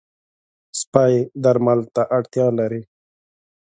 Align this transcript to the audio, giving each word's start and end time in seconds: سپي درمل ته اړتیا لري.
سپي 0.79 1.13
درمل 1.43 1.79
ته 1.95 2.01
اړتیا 2.17 2.47
لري. 2.59 2.81